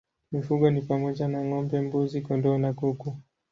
Mifugo 0.31 0.65
ni 0.71 0.81
pamoja 0.81 1.27
na 1.27 1.43
ng'ombe, 1.45 1.81
mbuzi, 1.81 2.19
kondoo 2.25 2.57
na 2.57 2.69
kuku. 2.73 3.15